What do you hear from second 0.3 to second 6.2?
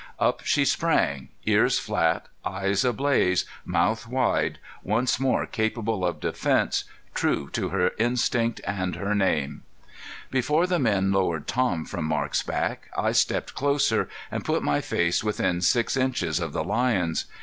she sprang, ears flat, eyes ablaze, mouth wide, once more capable of